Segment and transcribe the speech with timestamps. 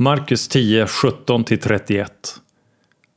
[0.00, 2.06] Markus 10, 17-31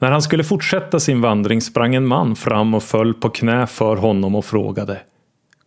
[0.00, 3.96] När han skulle fortsätta sin vandring sprang en man fram och föll på knä för
[3.96, 5.00] honom och frågade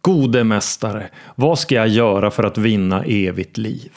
[0.02, 3.92] Gode mästare, vad ska jag göra för att vinna evigt liv?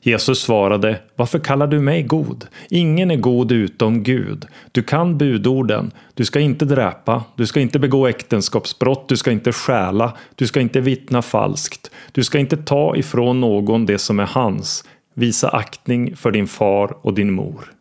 [0.00, 2.46] Jesus svarade, varför kallar du mig god?
[2.70, 4.46] Ingen är god utom Gud.
[4.72, 5.90] Du kan budorden.
[6.14, 10.60] Du ska inte dräpa, du ska inte begå äktenskapsbrott, du ska inte stjäla, du ska
[10.60, 14.84] inte vittna falskt, du ska inte ta ifrån någon det som är hans,
[15.14, 17.72] visa aktning för din far och din mor.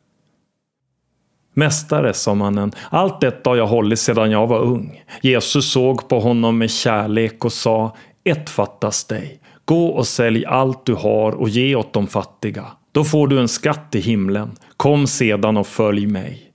[1.54, 5.04] Mästare, sa mannen, allt detta har jag hållit sedan jag var ung.
[5.22, 9.40] Jesus såg på honom med kärlek och sa, ett fattas dig.
[9.66, 12.66] Gå och sälj allt du har och ge åt de fattiga.
[12.92, 14.52] Då får du en skatt i himlen.
[14.78, 16.52] Kom sedan och följ mig.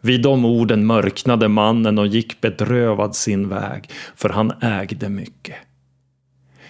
[0.00, 5.56] Vid de orden mörknade mannen och gick bedrövad sin väg, för han ägde mycket.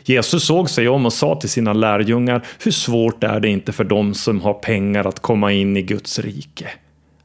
[0.08, 3.84] Jesus såg sig om och sa till sina lärjungar, hur svårt är det inte för
[3.84, 6.66] dem som har pengar att komma in i Guds rike?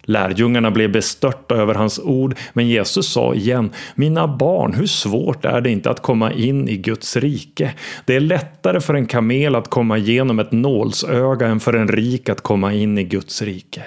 [0.04, 5.62] Lärjungarna blev bestörta över hans ord, men Jesus sa igen, mina barn, hur svårt är
[5.62, 7.74] det inte att komma in i Guds rike?
[8.06, 12.30] Det är lättare för en kamel att komma igenom ett nålsöga än för en rik
[12.30, 13.84] att komma in i Guds rike.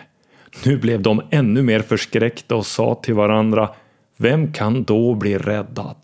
[0.65, 3.71] Nu blev de ännu mer förskräckta och sa till varandra,
[4.17, 5.97] vem kan då bli räddad?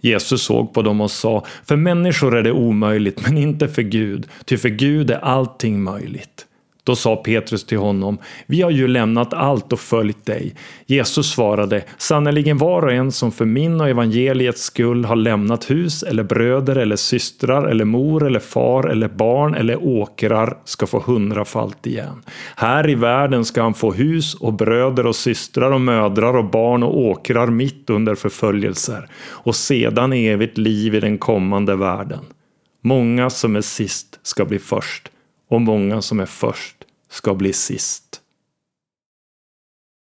[0.00, 4.28] Jesus såg på dem och sa, för människor är det omöjligt, men inte för Gud,
[4.44, 6.46] ty för Gud är allting möjligt.
[6.90, 10.54] Då sa Petrus till honom, vi har ju lämnat allt och följt dig.
[10.86, 16.02] Jesus svarade, sannerligen var och en som för min och evangeliets skull har lämnat hus
[16.02, 21.86] eller bröder eller systrar eller mor eller far eller barn eller åkrar ska få hundrafalt
[21.86, 22.22] igen.
[22.56, 26.82] Här i världen ska han få hus och bröder och systrar och mödrar och barn
[26.82, 32.24] och åkrar mitt under förföljelser och sedan evigt liv i den kommande världen.
[32.82, 35.10] Många som är sist ska bli först
[35.50, 36.79] och många som är först
[37.10, 38.19] ska bli sist.